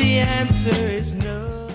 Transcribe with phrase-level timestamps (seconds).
[0.00, 1.68] The answer is no.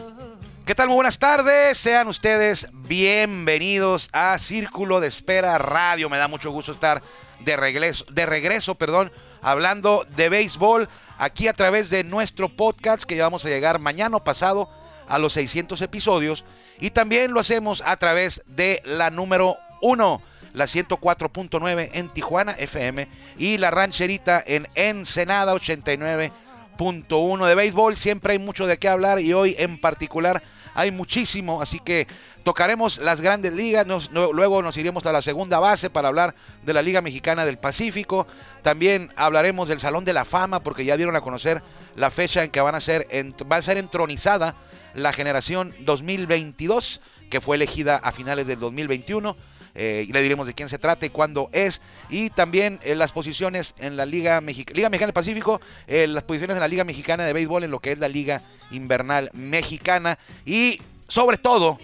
[0.66, 0.88] ¿Qué tal?
[0.88, 1.78] Muy buenas tardes.
[1.78, 6.10] Sean ustedes bienvenidos a Círculo de Espera Radio.
[6.10, 7.04] Me da mucho gusto estar
[7.42, 9.12] de regreso, de regreso, perdón,
[9.44, 14.18] hablando de béisbol aquí a través de nuestro podcast que ya vamos a llegar mañana
[14.18, 14.72] o pasado
[15.08, 16.46] a los 600 episodios
[16.80, 20.22] y también lo hacemos a través de la número 1,
[20.54, 23.08] la 104.9 en Tijuana FM
[23.38, 25.54] y la rancherita en Ensenada
[26.78, 27.98] 89.1 de béisbol.
[27.98, 30.42] Siempre hay mucho de qué hablar y hoy en particular
[30.76, 32.06] hay muchísimo, así que
[32.44, 36.82] tocaremos las grandes ligas, luego nos iremos a la segunda base para hablar de la
[36.82, 38.28] Liga Mexicana del Pacífico,
[38.62, 41.64] también hablaremos del Salón de la Fama porque ya dieron a conocer
[41.96, 43.08] la fecha en que van a ser,
[43.50, 44.56] va a ser entronizada
[44.94, 49.36] la generación 2022 que fue elegida a finales del 2021.
[49.76, 51.82] Eh, y le diremos de quién se trata y cuándo es.
[52.10, 56.24] Y también eh, las posiciones en la Liga, Mexic- Liga Mexicana del Pacífico, eh, las
[56.24, 60.18] posiciones en la Liga Mexicana de Béisbol en lo que es la Liga Invernal Mexicana.
[60.46, 61.78] Y sobre todo,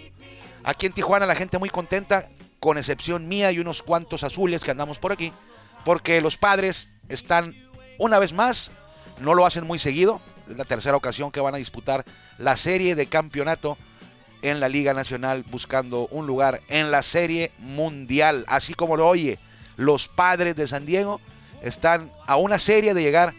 [0.64, 4.70] aquí en Tijuana la gente muy contenta, con excepción mía y unos cuantos azules que
[4.70, 5.32] andamos por aquí,
[5.84, 7.56] porque los padres están
[7.98, 8.70] una vez más,
[9.20, 12.04] no lo hacen muy seguido, es la tercera ocasión que van a disputar
[12.38, 13.76] la serie de campeonato
[14.42, 18.44] en la Liga Nacional buscando un lugar en la Serie Mundial.
[18.48, 19.38] Así como lo oye,
[19.76, 21.20] los padres de San Diego
[21.62, 23.34] están a una serie de llegar,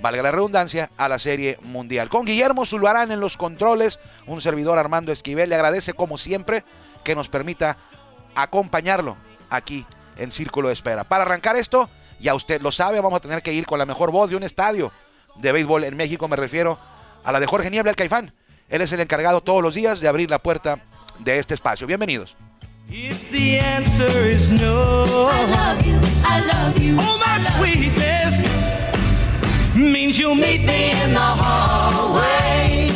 [0.00, 2.08] valga la redundancia, a la Serie Mundial.
[2.08, 6.64] Con Guillermo Zulbarán en los controles, un servidor Armando Esquivel le agradece como siempre
[7.04, 7.76] que nos permita
[8.34, 9.16] acompañarlo
[9.50, 9.84] aquí
[10.16, 11.04] en Círculo de Espera.
[11.04, 14.10] Para arrancar esto, ya usted lo sabe, vamos a tener que ir con la mejor
[14.10, 14.92] voz de un estadio
[15.36, 16.78] de béisbol en México, me refiero
[17.24, 18.32] a la de Jorge Niebla, el Caifán.
[18.70, 20.78] Él es el encargado todos los días de abrir la puerta
[21.18, 21.86] de este espacio.
[21.88, 22.36] Bienvenidos.
[22.88, 26.96] If the answer is no, I love you, I love you.
[26.98, 28.40] oh my sweetness
[29.74, 32.88] means you'll meet me in the hallway.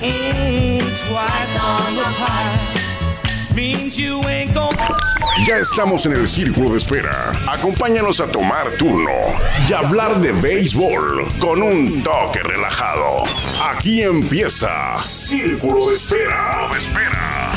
[0.00, 0.78] Mm,
[1.08, 4.45] twice on the pie means you ain't.
[5.44, 7.30] Ya estamos en el círculo de espera.
[7.46, 9.10] Acompáñanos a tomar turno
[9.68, 13.24] y hablar de béisbol con un toque relajado.
[13.62, 16.68] Aquí empieza Círculo de Espera.
[16.72, 17.52] De espera.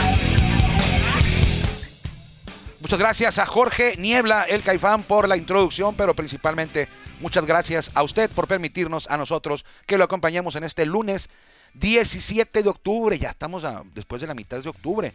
[2.82, 6.90] Muchas gracias a Jorge Niebla, el Caifán, por la introducción, pero principalmente
[7.22, 11.30] muchas gracias a usted por permitirnos a nosotros que lo acompañemos en este lunes
[11.76, 13.18] 17 de octubre.
[13.18, 13.64] Ya estamos
[13.96, 15.14] después de la mitad de octubre.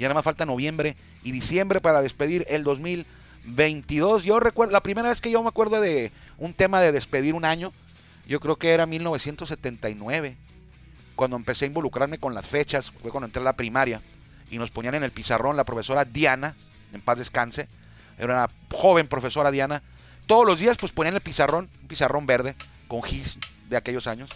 [0.00, 4.24] Ya nada más falta noviembre y diciembre para despedir el 2022.
[4.24, 7.44] Yo recuerdo, la primera vez que yo me acuerdo de un tema de despedir un
[7.44, 7.70] año,
[8.26, 10.38] yo creo que era 1979,
[11.16, 14.00] cuando empecé a involucrarme con las fechas, fue cuando entré a la primaria
[14.50, 16.56] y nos ponían en el pizarrón la profesora Diana,
[16.94, 17.68] en paz descanse,
[18.16, 19.82] era una joven profesora Diana.
[20.26, 22.54] Todos los días pues ponían el pizarrón, un pizarrón verde
[22.88, 23.36] con gis
[23.68, 24.30] de aquellos años.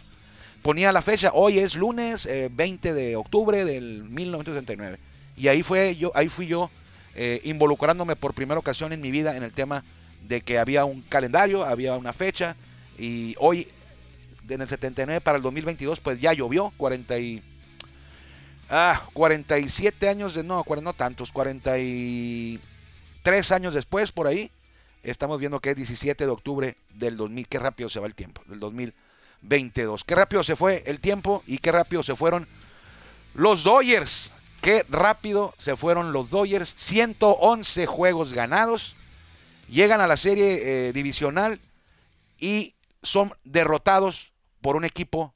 [0.61, 5.14] Ponía la fecha, hoy es lunes eh, 20 de octubre del 1979.
[5.37, 6.71] Y ahí fue yo, ahí fui yo
[7.15, 9.85] eh, involucrándome por primera ocasión en mi vida en el tema
[10.23, 12.57] de que había un calendario, había una fecha
[12.99, 13.69] y hoy
[14.49, 17.43] en el 79 para el 2022 pues ya llovió 40 y
[18.69, 24.51] Ah, 47 años de no, 40, no tantos, 43 años después por ahí.
[25.03, 28.41] Estamos viendo que es 17 de octubre del 2000, qué rápido se va el tiempo,
[28.47, 30.03] del 2022.
[30.05, 32.49] Qué rápido se fue el tiempo y qué rápido se fueron
[33.35, 34.35] los Dodgers.
[34.65, 38.97] Qué rápido se fueron los Dodgers, 111 juegos ganados.
[39.69, 41.61] Llegan a la serie eh, divisional
[42.39, 44.33] y son derrotados
[44.63, 45.35] por un equipo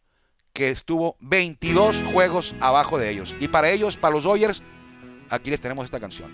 [0.54, 3.36] que estuvo 22 juegos abajo de ellos.
[3.38, 4.62] Y para ellos, para los Dodgers,
[5.28, 6.32] aquí les tenemos esta canción.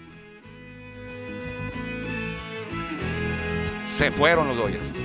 [3.98, 5.03] Se fueron los Dodgers.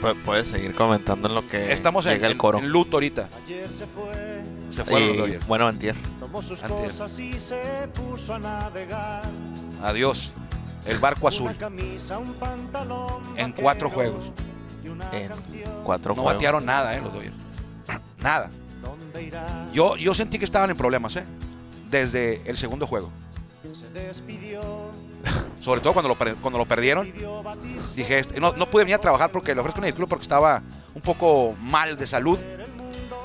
[0.00, 2.58] Pu- Puedes seguir comentando en lo que Estamos en, el coro.
[2.58, 3.28] en luto ahorita.
[3.44, 5.46] Ayer se fue, Se fueron los Y, Dodgers.
[5.46, 5.94] bueno, antier.
[6.20, 6.78] tomó sus Antes.
[6.92, 7.56] cosas y se
[7.94, 9.22] puso a navegar.
[9.82, 10.32] Adiós.
[10.84, 11.48] El barco azul.
[11.48, 14.30] Una camisa, un pantalón En cuatro juegos.
[14.84, 15.72] y una En canción.
[15.82, 16.34] cuatro No juegos.
[16.34, 17.34] batearon nada, eh, los Dodgers.
[18.22, 18.50] Nada.
[18.82, 19.66] ¿Dónde irá?
[19.72, 21.24] Yo, yo sentí que estaban en problemas, eh.
[21.90, 23.10] Desde el segundo juego.
[23.74, 24.60] Se despidió.
[25.62, 27.10] Sobre todo cuando lo, cuando lo perdieron.
[27.94, 30.62] Dije, este, no, no pude venir a trabajar porque le ofrezco una disculpa porque estaba
[30.94, 32.38] un poco mal de salud.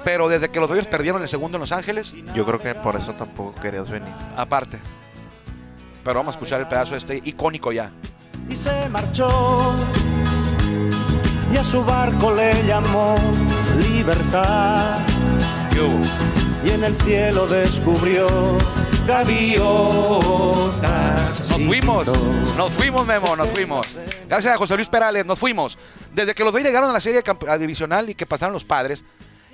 [0.03, 2.95] Pero desde que los Dodgers perdieron el segundo en Los Ángeles, Yo creo que por
[2.95, 4.09] eso tampoco querías venir.
[4.35, 4.79] aparte.
[6.03, 7.91] Pero vamos a escuchar el pedazo este icónico ya.
[8.49, 9.29] y se marchó.
[11.53, 13.13] Y a su barco le llamó
[13.77, 14.97] libertad.
[16.65, 18.27] Y en el cielo descubrió
[19.07, 20.81] gaviotas.
[21.49, 22.07] Nos fuimos,
[22.57, 23.87] nos fuimos, Memo, nos fuimos.
[24.27, 25.77] Gracias a José Luis Perales, nos fuimos.
[26.13, 29.03] Desde que los Dodgers llegaron a la serie a divisional y que pasaron los padres,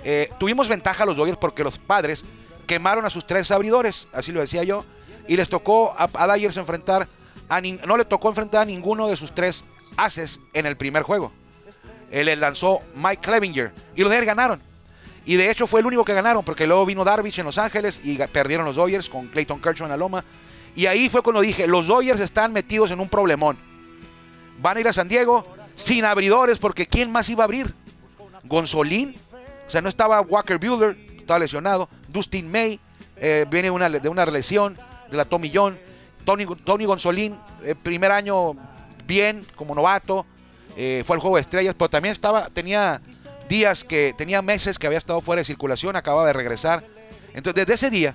[0.04, 2.24] eh, tuvimos ventaja a los Dodgers porque los padres
[2.66, 4.84] quemaron a sus tres abridores, así lo decía yo,
[5.26, 7.08] y les tocó a, a Dyers enfrentar,
[7.48, 9.64] a nin- no le tocó enfrentar a ninguno de sus tres
[9.96, 11.32] haces en el primer juego.
[12.10, 14.62] Él les lanzó Mike Clevinger y los Dodgers ganaron.
[15.28, 18.00] Y de hecho fue el único que ganaron porque luego vino Darvish en Los Ángeles
[18.02, 20.24] y perdieron los Dodgers con Clayton Kershaw en la loma.
[20.74, 23.58] Y ahí fue cuando dije, los Dodgers están metidos en un problemón.
[24.62, 27.74] Van a ir a San Diego sin abridores porque ¿quién más iba a abrir?
[28.44, 29.16] Gonzolín,
[29.66, 31.90] o sea, no estaba Walker Bueller, estaba lesionado.
[32.08, 32.80] Dustin May,
[33.18, 34.78] eh, viene una, de una lesión
[35.10, 35.78] de la Tommy John.
[36.24, 38.54] Tony, Tony Gonzolín, eh, primer año
[39.06, 40.24] bien como novato,
[40.74, 43.02] eh, fue al juego de estrellas, pero también estaba, tenía
[43.48, 46.84] días que, tenía meses que había estado fuera de circulación, acababa de regresar.
[47.34, 48.14] Entonces, desde ese día,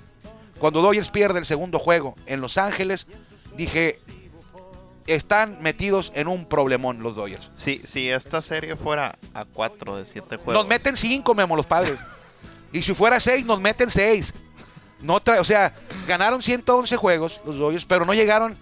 [0.59, 3.07] cuando Dodgers pierde el segundo juego en Los Ángeles,
[3.56, 4.00] dije,
[5.07, 7.51] están metidos en un problemón los Dodgers.
[7.57, 10.53] Si, si esta serie fuera a 4 de 7 juegos.
[10.53, 11.97] Nos meten cinco, Memo, los padres.
[12.71, 14.33] y si fuera seis, nos meten seis.
[15.01, 15.74] No tra- o sea,
[16.07, 18.56] ganaron 111 juegos los Dodgers, pero no llegaron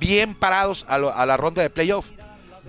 [0.00, 2.06] bien parados a, lo- a la ronda de playoff.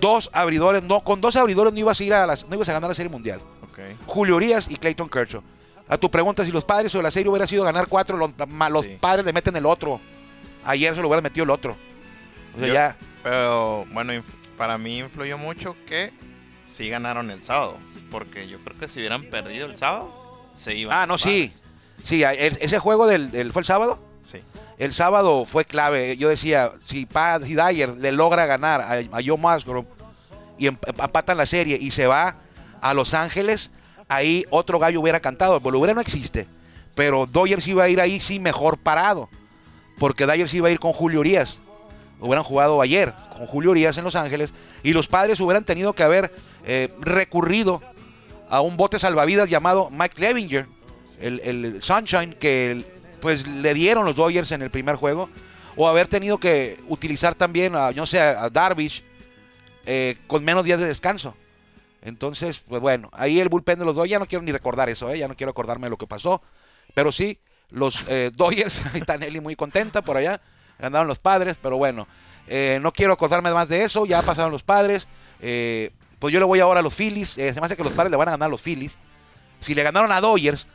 [0.00, 2.72] Dos abridores, no, con dos abridores no ibas a ir a las, no ibas a
[2.74, 3.40] ganar la serie mundial.
[3.62, 3.78] Ok.
[4.06, 5.42] Julio Urias y Clayton Kershaw.
[5.88, 8.68] A tu pregunta, si los padres o la serie hubiera sido ganar cuatro, los, ma-
[8.68, 8.96] los Sí.
[9.00, 10.00] padres le meten el otro.
[10.64, 11.76] Ayer se lo hubieran metido el otro.
[12.56, 12.96] O sea, Yo- ya.
[13.22, 14.12] Pero bueno,
[14.58, 16.12] para mí influyó mucho que
[16.66, 17.76] sí ganaron el sábado.
[18.10, 20.12] Porque yo creo que si hubieran perdido el sábado,
[20.56, 20.96] se iban.
[20.96, 21.52] Ah, no, sí.
[22.02, 23.98] Sí, ese juego del, del- fue el sábado.
[24.24, 24.40] Sí.
[24.78, 26.16] El sábado fue clave.
[26.16, 29.86] Yo decía, si Pat Dyer le logra ganar a, Joe Musgrove
[30.58, 32.36] y em- empatan la serie y se va
[32.80, 33.70] a Los Ángeles,
[34.08, 35.56] ahí otro gallo hubiera cantado.
[35.56, 36.46] El hubiera no existe.
[36.94, 39.28] Pero Dodgers iba a ir ahí sí mejor parado.
[39.98, 41.58] Porque Dyer iba a ir con Julio Urias.
[42.20, 44.52] Hubieran jugado ayer con Julio Urias en Los Ángeles.
[44.82, 46.34] Y los padres hubieran tenido que haber
[46.64, 47.82] eh, recurrido
[48.50, 50.66] a un bote salvavidas llamado Mike Levinger,
[51.20, 52.84] el, el Sunshine, que
[53.26, 55.28] pues le dieron los Dodgers en el primer juego.
[55.74, 59.02] O haber tenido que utilizar también a, no sé, a Darvish
[59.84, 61.34] eh, con menos días de descanso.
[62.02, 65.10] Entonces, pues bueno, ahí el bullpen de los Dodgers, ya no quiero ni recordar eso,
[65.10, 65.18] ¿eh?
[65.18, 66.40] ya no quiero acordarme de lo que pasó.
[66.94, 70.40] Pero sí, los eh, Dodgers, ahí está Nelly muy contenta por allá,
[70.78, 72.06] ganaron los padres, pero bueno,
[72.46, 75.08] eh, no quiero acordarme más de eso, ya pasaron los padres.
[75.40, 78.16] pues yo le voy ahora a los Phillies, se me hace que los padres le
[78.18, 78.96] van a ganar a los Phillies.
[79.58, 80.68] Si le ganaron a Dodgers,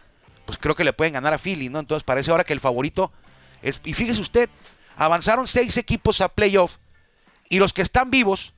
[0.51, 1.79] pues creo que le pueden ganar a Phillies, ¿no?
[1.79, 3.09] Entonces parece ahora que el favorito
[3.61, 3.79] es...
[3.85, 4.49] Y fíjese usted,
[4.97, 6.75] avanzaron seis equipos a playoff
[7.47, 8.53] y los que están vivos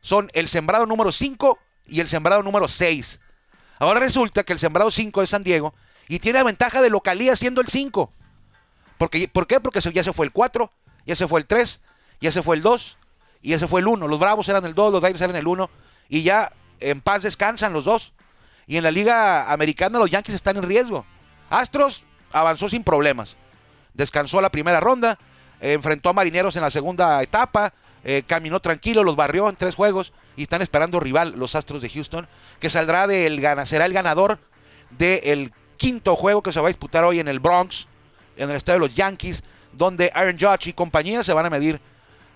[0.00, 3.20] son el sembrado número 5 y el sembrado número 6.
[3.78, 5.74] Ahora resulta que el sembrado 5 es San Diego
[6.08, 8.10] y tiene la ventaja de localía siendo el 5.
[8.96, 9.60] Porque, ¿Por qué?
[9.60, 10.72] Porque ya se fue el 4,
[11.04, 11.78] ya se fue el 3,
[12.22, 12.96] ya se fue el 2
[13.42, 14.08] y ya se fue el 1.
[14.08, 15.68] Los Bravos eran el 2, los Dodgers eran el 1
[16.08, 18.14] y ya en paz descansan los dos.
[18.66, 21.04] Y en la Liga Americana los Yankees están en riesgo.
[21.50, 23.36] Astros avanzó sin problemas.
[23.92, 25.18] Descansó la primera ronda,
[25.60, 27.72] enfrentó a Marineros en la segunda etapa,
[28.02, 31.88] eh, caminó tranquilo, los barrió en tres juegos y están esperando rival, los Astros de
[31.88, 32.26] Houston,
[32.60, 34.38] que saldrá del será el ganador
[34.90, 37.86] del quinto juego que se va a disputar hoy en el Bronx,
[38.36, 41.80] en el estadio de los Yankees, donde Aaron Judge y compañía se van a medir.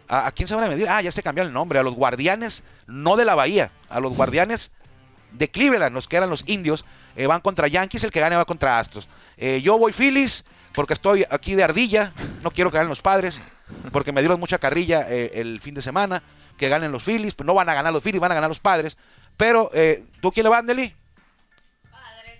[0.08, 0.88] ¿A, a quién se van a medir?
[0.88, 4.16] Ah, ya se cambió el nombre, a los guardianes, no de la Bahía, a los
[4.16, 4.70] guardianes
[5.32, 6.86] de Cleveland, los que eran los indios,
[7.18, 9.08] eh, van contra Yankees, el que gane va contra Astros.
[9.36, 10.44] Eh, yo voy Phillies
[10.74, 13.40] porque estoy aquí de ardilla, no quiero que ganen los padres,
[13.92, 16.22] porque me dieron mucha carrilla eh, el fin de semana,
[16.56, 18.60] que ganen los Phillies, pues no van a ganar los Phillies, van a ganar los
[18.60, 18.96] padres.
[19.36, 19.70] Pero,
[20.20, 20.94] ¿tú quién le vas, Nelly?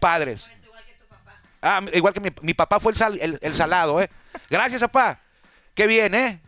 [0.01, 0.45] Padres.
[1.61, 4.09] Ah, igual que mi, mi papá fue el, sal- el- el salado, ¿eh?
[4.49, 5.21] Gracias, papá.
[5.75, 6.41] Qué bien, ¿eh?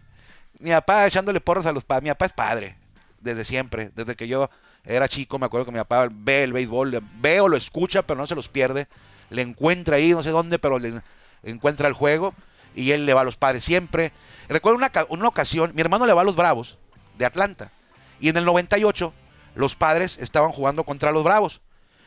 [0.60, 2.04] Mi papá echándole porras a los padres.
[2.04, 2.76] Mi papá es padre,
[3.18, 3.90] desde siempre.
[3.94, 4.49] Desde que yo
[4.84, 8.18] era chico, me acuerdo que mi papá ve el béisbol, ve o lo escucha, pero
[8.18, 8.88] no se los pierde.
[9.28, 11.00] Le encuentra ahí, no sé dónde, pero le
[11.42, 12.34] encuentra el juego.
[12.75, 14.12] Y él le va a los padres siempre.
[14.49, 16.78] Recuerdo una, una ocasión, mi hermano le va a los Bravos
[17.18, 17.72] de Atlanta.
[18.20, 19.12] Y en el 98,
[19.54, 21.60] los padres estaban jugando contra los Bravos.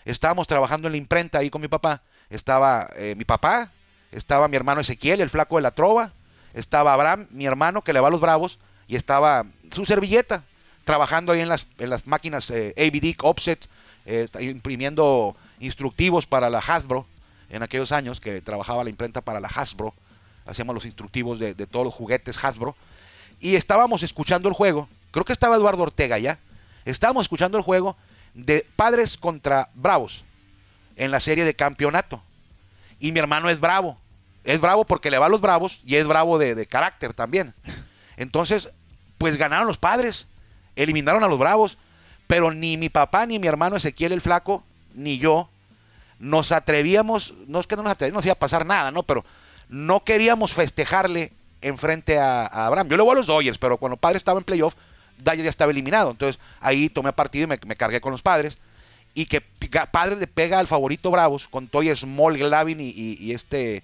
[0.05, 2.01] Estábamos trabajando en la imprenta ahí con mi papá.
[2.29, 3.71] Estaba eh, mi papá,
[4.11, 6.13] estaba mi hermano Ezequiel, el flaco de la trova,
[6.53, 10.43] estaba Abraham, mi hermano, que le va a los Bravos, y estaba su servilleta,
[10.83, 13.67] trabajando ahí en las, en las máquinas eh, ABD, Offset,
[14.05, 17.05] eh, imprimiendo instructivos para la Hasbro,
[17.49, 19.93] en aquellos años que trabajaba la imprenta para la Hasbro,
[20.45, 22.75] hacíamos los instructivos de, de todos los juguetes Hasbro,
[23.39, 26.39] y estábamos escuchando el juego, creo que estaba Eduardo Ortega ya,
[26.85, 27.95] estábamos escuchando el juego
[28.33, 30.23] de Padres contra Bravos
[30.95, 32.21] en la serie de campeonato.
[32.99, 33.97] Y mi hermano es bravo.
[34.43, 37.53] Es bravo porque le va a los bravos y es bravo de, de carácter también.
[38.17, 38.69] Entonces,
[39.17, 40.27] pues ganaron los padres,
[40.75, 41.77] eliminaron a los bravos,
[42.27, 44.63] pero ni mi papá, ni mi hermano Ezequiel el Flaco,
[44.93, 45.49] ni yo
[46.19, 49.03] nos atrevíamos, no es que no nos atrevíamos, no iba a pasar nada, ¿no?
[49.03, 49.25] Pero
[49.69, 52.89] no queríamos festejarle enfrente a, a Abraham.
[52.89, 54.75] Yo le voy a los Dodgers, pero cuando padre estaba en playoff,
[55.17, 56.11] Dodgers ya estaba eliminado.
[56.11, 58.57] Entonces ahí tomé partido y me, cargué con los padres.
[59.13, 59.41] Y que
[59.91, 63.83] padre le pega al favorito Bravos con Toy Small, Glavin y este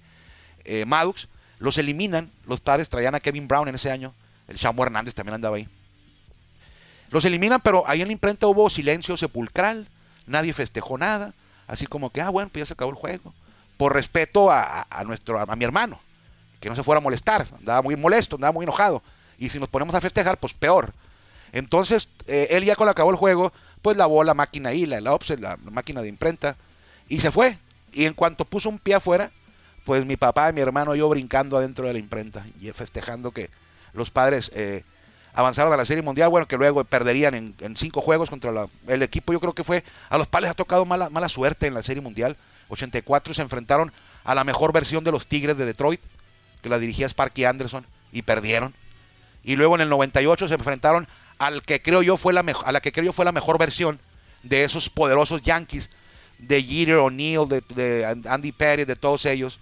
[0.64, 1.28] eh, Maddox.
[1.58, 2.30] Los eliminan.
[2.46, 4.14] Los padres traían a Kevin Brown en ese año.
[4.48, 5.68] El Chamo Hernández también andaba ahí.
[7.10, 9.88] Los eliminan, pero ahí en la imprenta hubo silencio sepulcral.
[10.26, 11.34] Nadie festejó nada.
[11.66, 13.34] Así como que, ah, bueno, pues ya se acabó el juego.
[13.76, 16.00] Por respeto a, a- nuestro, a, mi hermano.
[16.60, 17.46] Que no se fuera a molestar.
[17.58, 19.02] Andaba muy molesto, andaba muy enojado.
[19.38, 20.92] Y si nos ponemos a festejar, pues peor.
[21.52, 23.52] Entonces, eh, él ya cuando acabó el juego,
[23.82, 26.56] pues lavó la máquina ahí, la, la la, la máquina de imprenta,
[27.08, 27.58] y se fue.
[27.92, 29.32] Y en cuanto puso un pie afuera,
[29.84, 33.50] pues mi papá, mi hermano yo brincando adentro de la imprenta y festejando que
[33.94, 34.84] los padres eh,
[35.32, 39.32] avanzaron a la Serie Mundial, bueno, que luego perderían en, cinco juegos contra el equipo,
[39.32, 42.02] yo creo que fue, a los padres ha tocado mala, mala suerte en la Serie
[42.02, 42.36] Mundial.
[42.68, 43.92] 84 se enfrentaron
[44.24, 46.00] a la mejor versión de los Tigres de Detroit,
[46.62, 48.74] que la dirigía Sparky Anderson, y perdieron.
[49.42, 51.08] Y luego en el 98 se enfrentaron
[51.38, 53.98] al que creo yo fue la a la que creo yo fue la mejor versión
[54.42, 55.90] de esos poderosos Yankees,
[56.38, 59.58] de Jeter, O'Neill, de, de Andy Perry, de todos ellos.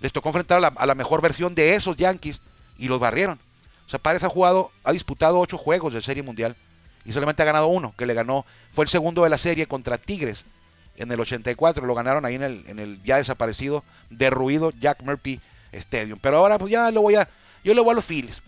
[0.00, 2.40] Les tocó enfrentar a la, a la mejor versión de esos Yankees
[2.78, 3.38] y los barrieron.
[3.88, 6.56] O sea, Párez ha jugado, ha disputado ocho juegos de Serie Mundial
[7.06, 9.96] y solamente ha ganado uno, que le ganó, fue el segundo de la serie contra
[9.96, 10.44] Tigres
[10.96, 15.40] en el 84, lo ganaron ahí en el, en el ya desaparecido, derruido Jack Murphy
[15.72, 16.18] Stadium.
[16.20, 17.26] Pero ahora pues ya le voy a,
[17.64, 18.42] yo le voy a los Phillies.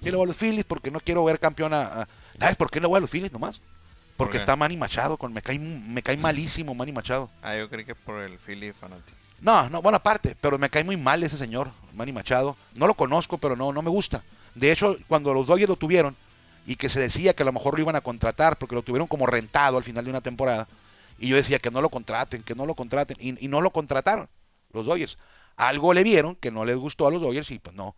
[0.00, 2.06] Yo le voy a los Phillies porque no quiero ver campeón a,
[2.38, 3.60] ¿sabes por qué le voy a los Phillies nomás?
[4.16, 7.30] Porque está Manny Machado, con, me, cae, me cae malísimo Manny Machado.
[7.42, 9.16] Ah, yo creí que por el Philly fanático.
[9.40, 12.56] No, no, buena parte, pero me cae muy mal ese señor, Manny Machado.
[12.74, 14.22] No lo conozco, pero no, no me gusta.
[14.54, 16.16] De hecho, cuando los Dodgers lo tuvieron
[16.66, 19.06] y que se decía que a lo mejor lo iban a contratar porque lo tuvieron
[19.06, 20.66] como rentado al final de una temporada,
[21.18, 23.70] y yo decía que no lo contraten, que no lo contraten, y, y no lo
[23.70, 24.28] contrataron
[24.72, 25.18] los Dodgers.
[25.56, 27.94] Algo le vieron que no les gustó a los Dodgers y pues no,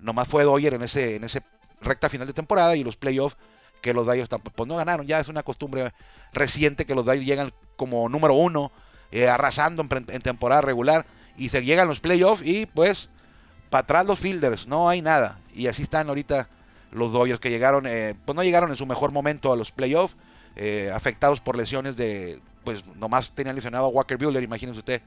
[0.00, 1.42] nomás fue Dodger en ese, en ese
[1.80, 3.36] recta final de temporada y los playoffs
[3.80, 5.06] que los Dodgers tampoco, pues no ganaron.
[5.06, 5.92] Ya es una costumbre
[6.32, 8.72] reciente que los Dodgers llegan como número uno,
[9.12, 13.08] eh, arrasando en, en temporada regular y se llegan los playoffs y pues
[13.70, 15.38] para atrás los fielders, no hay nada.
[15.56, 16.48] Y así están ahorita
[16.92, 20.16] los Dodgers que llegaron, eh, pues no llegaron en su mejor momento a los playoffs,
[20.54, 25.02] eh, afectados por lesiones de, pues nomás tenían lesionado a Walker Buehler, imagínense usted.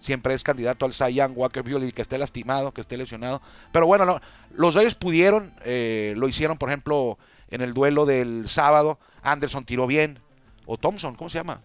[0.00, 3.40] Siempre es candidato al Cy Young, Walker Buehler, que esté lastimado, que esté lesionado.
[3.72, 4.20] Pero bueno, no,
[4.52, 7.18] los Dodgers pudieron, eh, lo hicieron, por ejemplo,
[7.50, 8.98] en el duelo del sábado.
[9.22, 10.18] Anderson tiró bien.
[10.66, 11.62] O Thompson, ¿cómo se llama?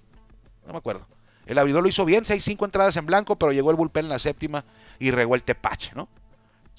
[0.66, 1.06] No me acuerdo.
[1.46, 4.20] El abridor lo hizo bien, 6-5 entradas en blanco, pero llegó el bullpen en la
[4.20, 4.64] séptima
[5.00, 6.08] y regó el tepache, ¿no?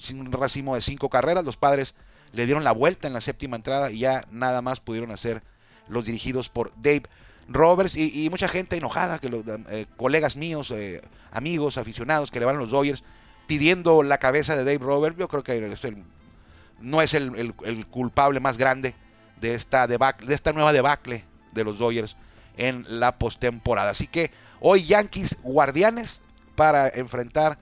[0.09, 1.93] Un racimo de cinco carreras, los padres
[2.33, 5.43] le dieron la vuelta en la séptima entrada y ya nada más pudieron hacer
[5.87, 7.03] los dirigidos por Dave
[7.47, 12.45] Roberts y, mucha gente enojada, que los, eh, colegas míos, eh, amigos, aficionados que le
[12.45, 13.03] van a los Dodgers
[13.47, 15.17] pidiendo la cabeza de Dave Roberts.
[15.19, 16.03] Yo creo que es el-
[16.79, 18.95] no es el, el- el culpable más grande
[19.41, 22.15] de esta, debacle, de esta nueva debacle de los Dodgers
[22.57, 23.91] en la postemporada.
[23.91, 24.31] Así que
[24.61, 26.21] hoy Yankees Guardianes
[26.55, 27.57] para enfrentar,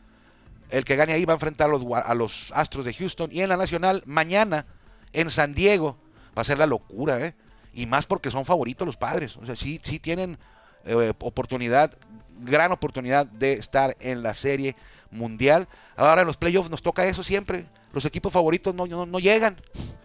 [0.70, 3.58] el que gane ahí va a enfrentar a los, Astros de Houston y en la
[3.58, 4.66] Nacional mañana
[5.14, 5.98] en San Diego
[6.38, 7.36] va a ser la locura, ¿eh?
[7.74, 9.38] Y más porque son favoritos los padres.
[9.38, 10.38] O sea, sí, sí tienen
[10.86, 11.96] eh, oportunidad,
[12.40, 14.76] gran oportunidad de estar en la serie
[15.12, 15.68] mundial.
[15.96, 17.66] Ahora en los playoffs nos toca eso siempre.
[17.94, 19.58] Los equipos favoritos no, no, no llegan,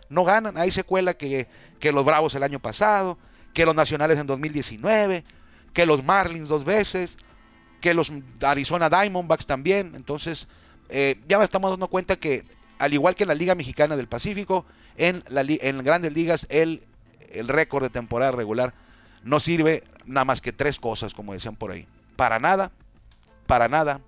[0.08, 0.56] no ganan.
[0.56, 3.18] Hay secuela que, que los Bravos el año pasado,
[3.52, 5.24] que los Nacionales en 2019,
[5.72, 7.16] que los Marlins dos veces,
[7.84, 8.10] que los
[8.40, 9.92] Arizona Diamondbacks también.
[9.94, 10.48] Entonces,
[10.88, 12.42] eh, ya estamos dando cuenta que,
[12.78, 14.64] al igual que en la Liga Mexicana del Pacífico,
[14.96, 16.82] en, la, en grandes ligas el,
[17.30, 18.72] el récord de temporada regular
[19.22, 21.86] no sirve nada más que tres cosas, como decían por ahí.
[22.16, 22.72] Para nada,
[23.46, 24.00] para nada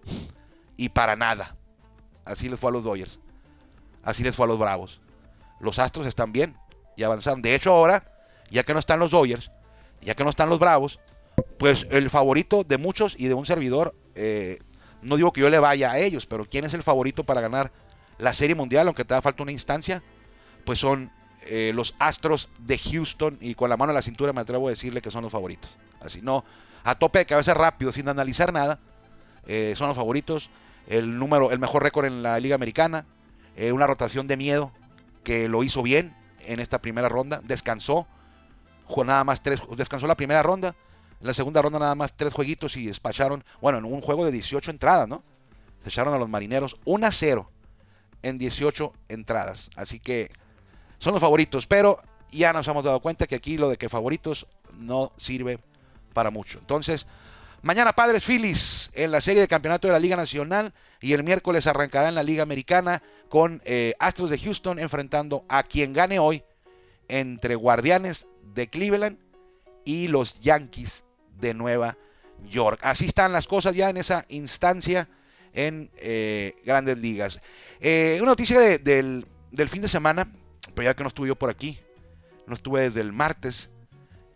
[0.78, 1.54] y para nada.
[2.24, 3.18] Así les fue a los Dodgers.
[4.02, 5.02] Así les fue a los Bravos.
[5.60, 6.56] Los Astros están bien
[6.96, 7.42] y avanzaron.
[7.42, 8.10] De hecho, ahora,
[8.50, 9.50] ya que no están los Dodgers,
[10.00, 10.98] ya que no están los Bravos,
[11.58, 14.58] pues el favorito de muchos y de un servidor, eh,
[15.02, 17.72] no digo que yo le vaya a ellos, pero ¿quién es el favorito para ganar
[18.18, 20.02] la Serie Mundial, aunque te da falta una instancia,
[20.64, 21.10] pues son
[21.42, 24.70] eh, los Astros de Houston y con la mano en la cintura me atrevo a
[24.70, 25.76] decirle que son los favoritos.
[26.00, 26.44] Así no,
[26.84, 28.80] a tope de cabeza rápido, sin analizar nada,
[29.46, 30.50] eh, son los favoritos.
[30.86, 33.06] El número, el mejor récord en la Liga Americana,
[33.56, 34.72] eh, una rotación de miedo
[35.24, 38.06] que lo hizo bien en esta primera ronda, descansó,
[38.84, 40.76] jugó nada más tres, descansó la primera ronda,
[41.20, 44.32] en la segunda ronda nada más tres jueguitos y despacharon, bueno, en un juego de
[44.32, 45.22] 18 entradas, ¿no?
[45.82, 47.50] Se echaron a los marineros 1 a 0
[48.22, 49.70] en 18 entradas.
[49.76, 50.30] Así que
[50.98, 54.46] son los favoritos, pero ya nos hemos dado cuenta que aquí lo de que favoritos
[54.74, 55.58] no sirve
[56.12, 56.58] para mucho.
[56.58, 57.06] Entonces,
[57.62, 61.66] mañana Padres Phillies en la serie de campeonato de la Liga Nacional y el miércoles
[61.66, 66.42] arrancará en la Liga Americana con eh, Astros de Houston enfrentando a quien gane hoy
[67.08, 69.18] entre Guardianes de Cleveland
[69.86, 71.06] y los Yankees
[71.40, 71.96] de Nueva
[72.50, 72.80] York.
[72.82, 75.08] Así están las cosas ya en esa instancia
[75.54, 77.40] en eh, grandes ligas.
[77.80, 80.30] Eh, una noticia del, del, fin de semana,
[80.74, 81.78] pero ya que no estuve yo por aquí,
[82.46, 83.70] no estuve desde el martes,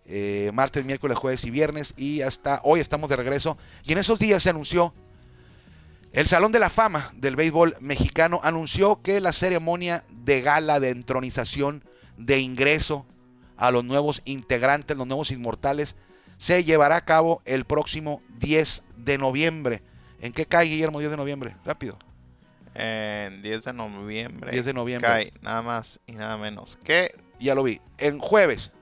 [0.06, 3.58] eh, martes, miércoles, jueves y viernes, y hasta hoy estamos de regreso.
[3.84, 4.94] Y en esos días se anunció,
[6.12, 10.90] el Salón de la Fama del Béisbol Mexicano anunció que la ceremonia de gala de
[10.90, 11.84] entronización
[12.16, 13.06] de ingreso
[13.60, 15.94] a los nuevos integrantes, los nuevos inmortales,
[16.38, 19.82] se llevará a cabo el próximo 10 de noviembre.
[20.20, 21.56] ¿En qué cae, Guillermo, 10 de noviembre?
[21.64, 21.98] Rápido.
[22.74, 24.50] En 10 de noviembre.
[24.50, 25.08] 10 de noviembre.
[25.08, 27.14] Cae nada más y nada menos que.
[27.38, 27.80] Ya lo vi.
[27.98, 28.72] En jueves.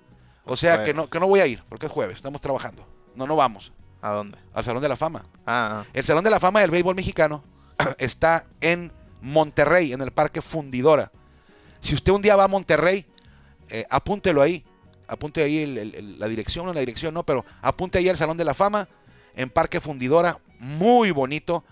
[0.44, 2.16] O sea que no, que no voy a ir, porque es jueves.
[2.16, 2.86] Estamos trabajando.
[3.14, 3.72] No, no vamos.
[4.00, 4.38] ¿A dónde?
[4.54, 5.26] Al Salón de la Fama.
[5.44, 5.82] Ah.
[5.82, 5.86] ah.
[5.92, 7.42] El Salón de la Fama del Béisbol Mexicano
[7.98, 11.10] está en Monterrey, en el Parque Fundidora.
[11.80, 13.06] Si usted un día va a Monterrey,
[13.68, 14.64] eh, apúntelo ahí.
[15.08, 15.66] Apunte ahí
[16.18, 18.88] la dirección, no la dirección, no, pero apunte ahí al Salón de la Fama
[19.34, 20.38] en Parque Fundidora.
[20.58, 21.64] Muy bonito.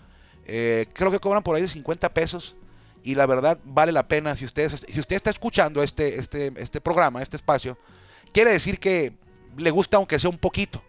[0.45, 2.55] Eh, creo que cobran por ahí de 50 pesos.
[3.03, 4.35] Y la verdad vale la pena.
[4.35, 7.77] Si usted, si usted está escuchando este, este, este programa, este espacio,
[8.33, 9.13] quiere decir que
[9.55, 10.81] le gusta aunque sea un poquito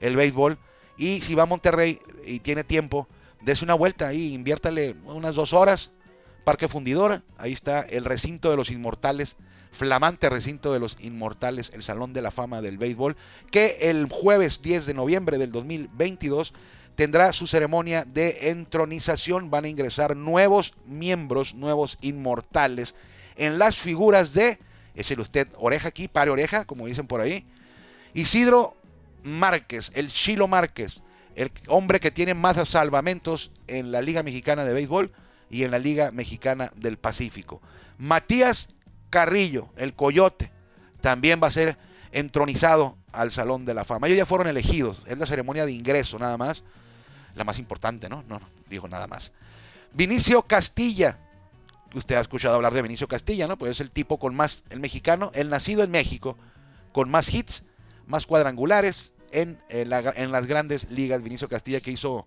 [0.00, 0.58] el béisbol.
[0.98, 3.08] Y si va a Monterrey y tiene tiempo,
[3.40, 5.90] dése una vuelta ahí, inviértale unas dos horas.
[6.44, 9.36] Parque Fundidora, ahí está el recinto de los inmortales,
[9.72, 13.16] flamante recinto de los inmortales, el Salón de la Fama del Béisbol,
[13.50, 16.52] que el jueves 10 de noviembre del 2022
[16.94, 19.50] tendrá su ceremonia de entronización.
[19.50, 22.94] Van a ingresar nuevos miembros, nuevos inmortales,
[23.36, 24.58] en las figuras de,
[24.94, 27.46] échele usted oreja aquí, pare oreja, como dicen por ahí,
[28.14, 28.76] Isidro
[29.22, 31.00] Márquez, el Chilo Márquez,
[31.34, 35.12] el hombre que tiene más salvamentos en la Liga Mexicana de Béisbol
[35.50, 37.62] y en la Liga Mexicana del Pacífico.
[37.96, 38.68] Matías
[39.12, 40.50] Carrillo, el Coyote,
[41.00, 41.76] también va a ser
[42.10, 44.08] entronizado al Salón de la Fama.
[44.08, 46.64] Ellos ya fueron elegidos, es la ceremonia de ingreso nada más
[47.34, 48.24] la más importante, ¿no?
[48.28, 49.32] No, no digo nada más.
[49.92, 51.18] Vinicio Castilla.
[51.94, 53.58] Usted ha escuchado hablar de Vinicio Castilla, ¿no?
[53.58, 56.38] Pues es el tipo con más, el mexicano, el nacido en México,
[56.92, 57.64] con más hits,
[58.06, 61.22] más cuadrangulares en, las grandes ligas.
[61.22, 62.26] Vinicio Castilla que hizo,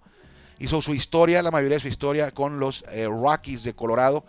[0.60, 4.24] hizo su historia, la mayoría de su historia con los eh, Rockies de Colorado.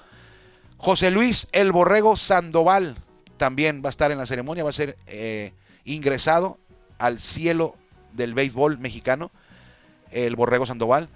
[0.78, 2.96] José Luis El Borrego Sandoval
[3.36, 5.52] también va a estar en la ceremonia, va a ser eh,
[5.84, 6.58] ingresado
[6.98, 7.76] al cielo
[8.12, 9.30] del béisbol mexicano
[10.10, 11.08] el Borrego Sandoval.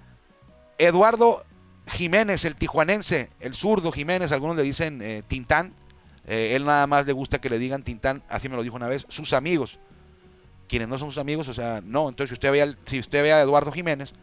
[0.77, 1.43] Eduardo
[1.87, 5.73] Jiménez, el tijuanense, el zurdo Jiménez, algunos le dicen eh, Tintán.
[6.27, 8.87] Eh, él nada más le gusta que le digan Tintán, así me lo dijo una
[8.87, 9.79] vez, sus amigos.
[10.67, 12.09] Quienes no son sus amigos, o sea, no.
[12.09, 14.13] Entonces, si usted ve, si usted a Eduardo Jiménez,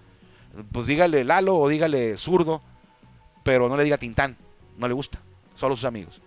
[0.73, 2.63] pues dígale Lalo o dígale zurdo,
[3.43, 4.37] pero no le diga Tintán,
[4.79, 5.21] no le gusta,
[5.59, 6.21] solo sus amigos.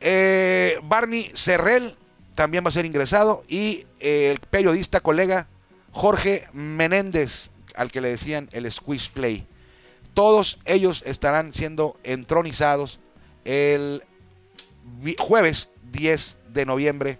[0.00, 1.96] Eh, Barney Cerrel
[2.34, 5.46] también va a ser ingresado y el periodista colega
[5.92, 9.46] Jorge Menéndez, al que le decían el squeeze play.
[10.12, 13.00] Todos ellos estarán siendo entronizados
[13.44, 14.02] el
[15.18, 17.18] jueves 10 de noviembre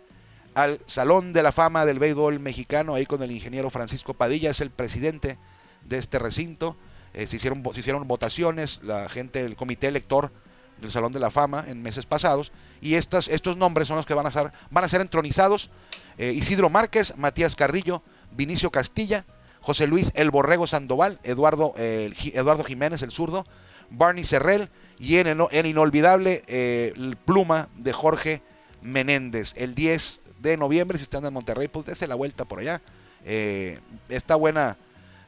[0.54, 4.60] al Salón de la Fama del Béisbol Mexicano, ahí con el ingeniero Francisco Padilla, es
[4.60, 5.38] el presidente
[5.84, 6.76] de este recinto.
[7.12, 10.32] Eh, se, hicieron, se hicieron votaciones, la gente, el comité elector
[10.80, 14.14] del Salón de la Fama en meses pasados, y estas, estos nombres son los que
[14.14, 15.70] van a, ser, van a ser entronizados.
[16.18, 19.24] Eh, Isidro Márquez, Matías Carrillo, Vinicio Castilla,
[19.60, 23.46] José Luis El Borrego Sandoval, Eduardo, Eduardo Jiménez el zurdo,
[23.90, 26.92] Barney Cerrel y en el, inolvidable eh,
[27.24, 28.42] pluma de Jorge
[28.82, 29.52] Menéndez.
[29.56, 32.80] El 10 de noviembre, si anda en Monterrey, pues dése la vuelta por allá.
[33.24, 34.76] Eh, está buena.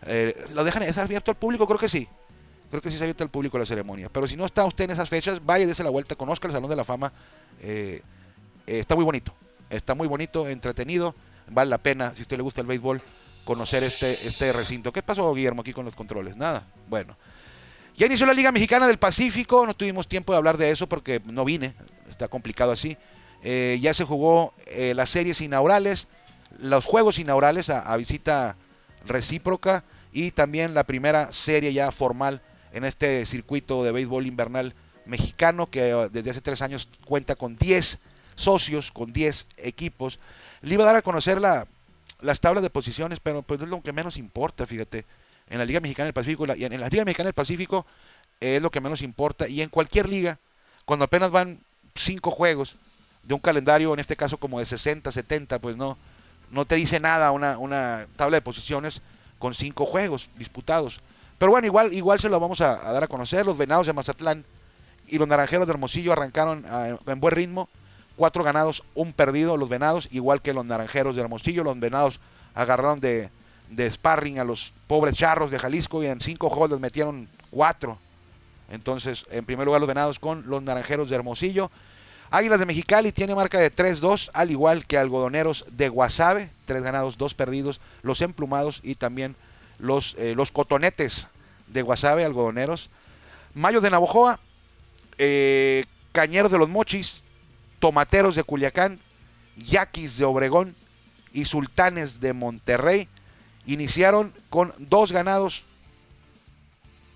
[0.07, 1.67] Eh, ¿Lo dejan estar abierto al público?
[1.67, 2.09] Creo que sí.
[2.71, 4.09] Creo que sí se abierto al público la ceremonia.
[4.09, 6.71] Pero si no está usted en esas fechas, vaya, dése la vuelta, conozca el Salón
[6.71, 7.13] de la Fama.
[8.67, 9.33] está muy bonito.
[9.71, 11.15] Está muy bonito, entretenido
[11.49, 13.03] vale la pena, si a usted le gusta el béisbol,
[13.45, 14.93] conocer este, este recinto.
[14.93, 16.37] ¿Qué pasó, Guillermo, aquí con los controles?
[16.37, 16.67] Nada.
[16.89, 17.17] Bueno.
[17.97, 21.23] Ya inició la Liga Mexicana del Pacífico, no tuvimos tiempo de hablar de eso porque
[21.25, 21.75] no vine,
[22.11, 22.99] está complicado así.
[23.43, 26.07] Eh, ya se jugó eh, las series inaugurales,
[26.59, 28.57] los juegos inaugurales a visita
[29.07, 32.43] recíproca y también la primera serie ya formal
[32.77, 34.75] en este circuito de béisbol invernal
[35.07, 37.99] mexicano que eh, desde hace tres años cuenta con 10
[38.35, 40.19] socios, con 10 equipos.
[40.61, 41.67] Le iba a dar a conocer la,
[42.21, 45.07] las tablas de posiciones, pero pues es lo que menos importa, fíjate.
[45.49, 47.87] En la Liga Mexicana del Pacífico, y en la Liga Mexicana del Pacífico
[48.41, 49.49] es lo que menos importa.
[49.49, 50.39] Y en cualquier liga,
[50.85, 51.59] cuando apenas van
[51.95, 52.77] cinco juegos
[53.23, 55.97] de un calendario, en este caso como de 60, 70, pues no,
[56.51, 59.01] no te dice nada una, una tabla de posiciones
[59.39, 61.01] con cinco juegos disputados.
[61.39, 63.45] Pero bueno, igual, igual se lo vamos a, dar a conocer.
[63.45, 64.45] Los Venados de Mazatlán
[65.07, 67.69] y los Naranjeros de Hermosillo arrancaron a, en buen ritmo.
[68.17, 71.63] Cuatro ganados, un perdido los Venados, igual que los Naranjeros de Hermosillo.
[71.63, 72.19] Los Venados
[72.55, 73.29] agarraron de,
[73.69, 77.99] de sparring a los pobres charros de Jalisco y en cinco juegos metieron cuatro.
[78.71, 81.71] Entonces, en primer lugar los Venados con los Naranjeros de Hermosillo.
[82.31, 87.17] Águilas de Mexicali tiene marca de 3-2, al igual que Algodoneros de Guasave, tres ganados,
[87.19, 89.37] dos perdidos, los emplumados y también
[89.79, 91.29] los, eh, los cotonetes
[91.69, 92.91] de Guasave, Algodoneros.
[93.55, 94.39] Mayos de Navojoa,
[95.19, 97.23] eh, Cañeros de los Mochis,
[97.79, 98.99] Tomateros de Culiacán,
[99.57, 100.75] Yaquis de Obregón
[101.33, 103.09] y Sultanes de Monterrey
[103.67, 105.65] iniciaron con dos ganados,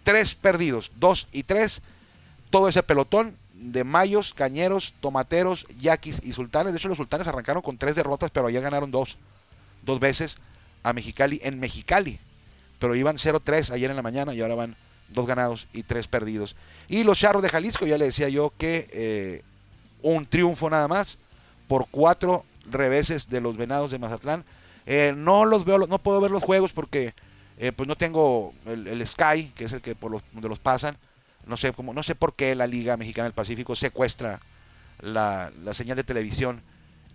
[0.02, 1.82] tres perdidos, dos y tres.
[2.50, 6.72] Todo ese pelotón de Mayos, Cañeros, Tomateros, Yaquis y Sultanes.
[6.72, 9.16] De hecho, los Sultanes arrancaron con tres derrotas, pero ayer ganaron dos,
[9.82, 10.36] dos veces
[10.82, 12.18] a Mexicali en Mexicali.
[12.80, 14.74] Pero iban 0-3 ayer en la mañana y ahora van
[15.10, 16.56] dos ganados y tres perdidos.
[16.88, 19.42] Y los Charros de Jalisco, ya le decía yo que eh,
[20.02, 21.18] un triunfo nada más
[21.68, 24.44] por cuatro reveses de los Venados de Mazatlán.
[24.86, 27.14] Eh, no los veo, no puedo ver los juegos porque
[27.58, 30.96] eh, pues no tengo el, Sky, que es el que por los, donde los pasan.
[31.46, 34.40] No sé cómo, no sé por qué la Liga Mexicana del Pacífico secuestra
[35.00, 36.60] la, la, señal de televisión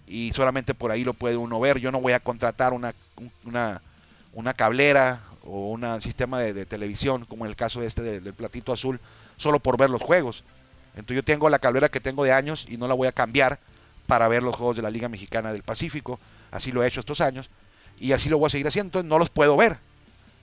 [0.08, 1.80] y solamente por ahí lo puede uno ver.
[1.80, 2.94] Yo no voy a contratar una,
[3.46, 3.82] una,
[4.34, 9.00] una cablera o un sistema de, televisión, como en el caso este del, platito azul,
[9.38, 10.44] solo por ver los juegos.
[10.96, 13.60] Entonces yo tengo la cablera que tengo de años y no la voy a cambiar
[14.08, 16.20] para ver los juegos de la Liga Mexicana del Pacífico.
[16.52, 17.50] Así lo he hecho estos años
[18.00, 18.88] y así lo voy a seguir haciendo.
[18.88, 19.78] Entonces no los puedo ver,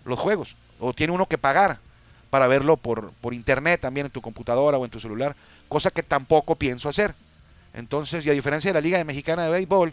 [0.05, 0.57] los juegos.
[0.79, 1.79] O tiene uno que pagar
[2.31, 5.37] para verlo por, por internet también en tu computadora o en tu celular,
[5.69, 7.15] cosa que tampoco pienso hacer.
[7.75, 9.93] Entonces, y a diferencia de la Liga Mexicana de Béisbol,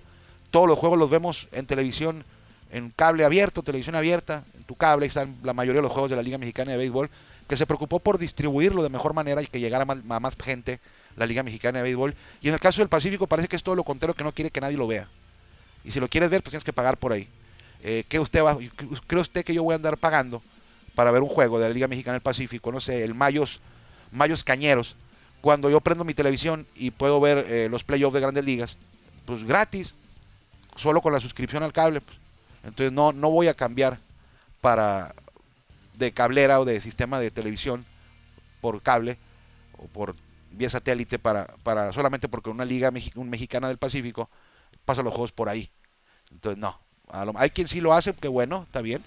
[0.52, 2.24] todos los juegos los vemos en televisión,
[2.72, 6.16] en cable abierto, televisión abierta, en tu cable, están la mayoría de los juegos de
[6.16, 7.10] la Liga Mexicana de Béisbol,
[7.48, 10.80] que se preocupó por distribuirlo de mejor manera y que llegara a más, gente
[11.16, 12.14] la Liga Mexicana de Béisbol.
[12.42, 14.52] Y en el caso del Pacífico parece que es todo lo contrario, que no quiere
[14.52, 15.08] que nadie lo vea.
[15.84, 17.28] Y si lo quieres ver, pues tienes que pagar por ahí.
[17.82, 18.58] Eh, ¿qué usted va,
[19.08, 20.44] ¿Cree usted que yo voy a andar pagando
[20.94, 22.72] para ver un juego de la Liga Mexicana del Pacífico?
[22.72, 23.62] No sé, el Mayos,
[24.12, 24.96] Mayos Cañeros.
[25.42, 28.78] Cuando yo prendo mi televisión y puedo ver eh, los playoffs de grandes ligas,
[29.26, 29.94] pues gratis,
[30.76, 32.02] solo con la suscripción al cable.
[32.02, 32.18] Pues.
[32.64, 34.00] Entonces no, no voy a cambiar
[34.62, 35.14] para
[35.94, 37.86] de cablera o de sistema de televisión
[38.62, 39.18] por cable
[39.78, 40.16] o por
[40.52, 44.30] vía satélite para, para solamente porque una liga un mexicana del Pacífico
[44.86, 45.70] pasa los juegos por ahí.
[46.32, 46.80] Entonces no,
[47.36, 49.04] hay quien sí lo hace, que bueno, está bien.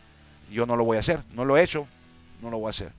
[0.50, 1.86] Yo no lo voy a hacer, no lo he hecho,
[2.42, 2.92] no lo voy a hacer.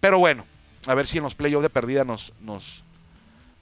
[0.00, 0.44] Pero bueno,
[0.86, 2.82] a ver si en los playoffs de perdida nos, nos,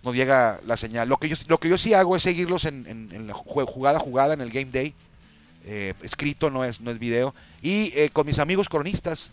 [0.02, 1.08] nos llega la señal.
[1.08, 3.98] Lo que yo, lo que yo sí hago es seguirlos en, en, en la jugada
[3.98, 4.94] jugada, en el game day.
[5.68, 7.34] Eh, escrito, no es, no es video.
[7.60, 9.32] Y eh, con mis amigos cronistas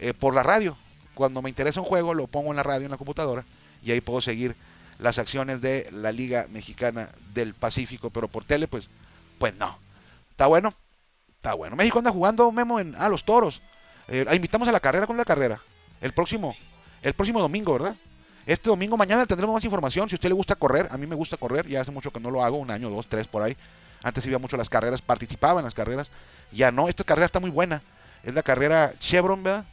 [0.00, 0.76] eh, por la radio.
[1.14, 3.44] Cuando me interesa un juego, lo pongo en la radio, en la computadora,
[3.84, 4.56] y ahí puedo seguir
[4.98, 8.10] las acciones de la Liga Mexicana del Pacífico.
[8.10, 8.88] Pero por tele, pues,
[9.38, 9.78] pues no.
[10.30, 10.72] ¿Está bueno?
[11.36, 11.76] Está bueno.
[11.76, 13.60] México anda jugando, Memo, en ah, los toros.
[14.32, 15.60] Invitamos a la carrera con la carrera.
[16.00, 16.56] El próximo,
[17.02, 17.96] el próximo domingo, ¿verdad?
[18.46, 20.08] Este domingo, mañana tendremos más información.
[20.08, 21.66] Si a usted le gusta correr, a mí me gusta correr.
[21.68, 23.56] Ya hace mucho que no lo hago, un año, dos, tres por ahí.
[24.04, 26.08] Antes iba mucho a las carreras, participaba en las carreras.
[26.52, 27.82] Ya no, esta carrera está muy buena.
[28.22, 29.64] Es la carrera Chevron, ¿verdad?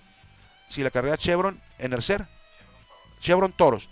[0.69, 2.25] Sí, la carrera Chevron en el CER.
[3.19, 3.89] Chevron Toros.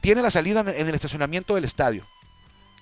[0.00, 2.06] Tiene la salida en el estacionamiento del estadio.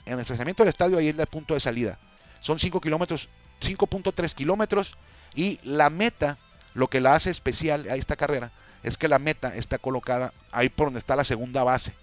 [0.05, 1.99] En el estacionamiento del estadio ahí es el punto de salida.
[2.41, 3.29] Son 5 kilómetros
[3.63, 4.95] 5.3 kilómetros
[5.35, 6.37] y la meta,
[6.75, 8.51] lo que la hace especial a esta carrera,
[8.83, 11.95] es que la meta está colocada ahí por donde está la segunda base,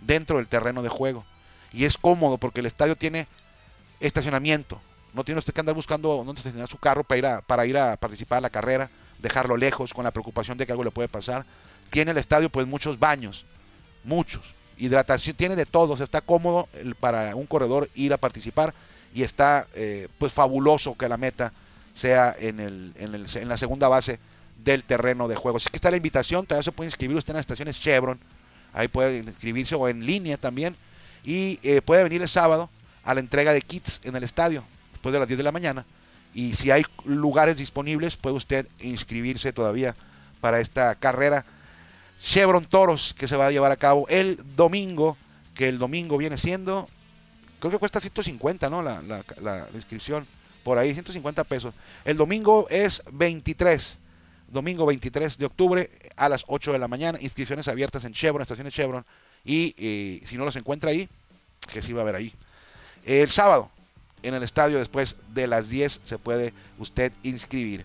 [0.00, 1.24] dentro del terreno de juego.
[1.72, 3.26] Y es cómodo porque el estadio tiene
[4.00, 4.80] estacionamiento.
[5.12, 7.76] No tiene usted que andar buscando dónde estacionar su carro para ir, a, para ir
[7.76, 11.08] a participar en la carrera, dejarlo lejos con la preocupación de que algo le puede
[11.08, 11.44] pasar.
[11.90, 13.44] Tiene el estadio pues muchos baños,
[14.04, 14.42] muchos.
[14.78, 16.68] Hidratación, tiene de todo, está cómodo
[17.00, 18.72] para un corredor ir a participar
[19.14, 21.52] y está eh, pues fabuloso que la meta
[21.92, 24.18] sea en, el, en, el, en, la segunda base
[24.62, 25.58] del terreno de juego.
[25.58, 28.18] Así que está la invitación, todavía se puede inscribir usted en las estaciones Chevron,
[28.72, 30.76] ahí puede inscribirse o en línea también,
[31.24, 32.70] y eh, puede venir el sábado
[33.04, 35.84] a la entrega de kits en el estadio, después de las 10 de la mañana,
[36.34, 39.96] y si hay lugares disponibles, puede usted inscribirse todavía
[40.40, 41.44] para esta carrera
[42.22, 45.16] Chevron Toros que se va a llevar a cabo el domingo,
[45.54, 46.88] que el domingo viene siendo,
[47.58, 48.82] creo que cuesta 150, ¿no?
[48.82, 49.02] La,
[49.40, 50.26] la, inscripción,
[50.62, 51.74] por ahí 150 pesos.
[52.04, 53.98] El domingo es 23
[54.50, 57.18] domingo 23 de octubre a las 8 de la mañana.
[57.20, 59.04] Inscripciones abiertas en Chevron, estaciones Chevron.
[59.44, 61.08] Y eh, si no los encuentra ahí,
[61.72, 62.34] que sí va a haber ahí.
[63.04, 63.70] El sábado,
[64.22, 67.84] en el estadio, después de las 10, se puede usted inscribir.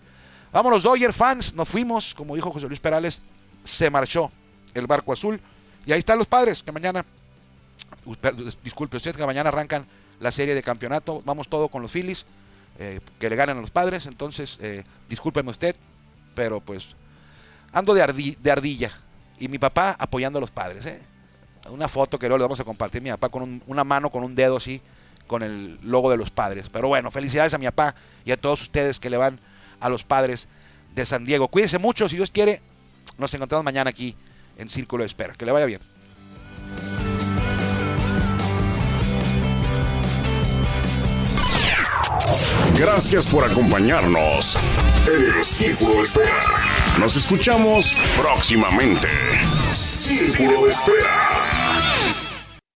[0.52, 1.54] Vámonos, Dodger fans.
[1.54, 3.20] Nos fuimos, como dijo José Luis Perales,
[3.64, 4.30] se marchó
[4.74, 5.40] el barco azul.
[5.84, 7.04] Y ahí están los padres, que mañana,
[8.62, 9.86] disculpe usted, que mañana arrancan
[10.20, 11.22] la serie de campeonato.
[11.24, 12.24] Vamos todo con los Phillies,
[12.78, 14.06] eh, que le ganan a los padres.
[14.06, 15.76] Entonces, eh, discúlpeme usted,
[16.34, 16.94] pero pues
[17.72, 18.90] ando de, ardilla.
[19.38, 20.86] Y mi papá apoyando a los padres.
[20.86, 21.00] ¿eh?
[21.70, 23.02] Una foto que luego le vamos a compartir.
[23.02, 24.80] Mi papá con una mano, con un dedo así,
[25.26, 26.68] con el logo de los padres.
[26.70, 29.40] Pero bueno, felicidades a mi papá y a todos ustedes que le van
[29.80, 30.48] a los padres
[30.94, 31.48] de San Diego.
[31.48, 32.60] Cuídense mucho, si Dios quiere,
[33.18, 34.16] nos encontramos mañana aquí
[34.58, 35.34] en Círculo de Espera.
[35.34, 35.80] Que le vaya bien.
[42.78, 44.58] Gracias por acompañarnos
[45.06, 46.42] en Círculo de Espera.
[46.98, 49.08] Nos escuchamos próximamente.
[49.72, 51.45] Círculo de Espera.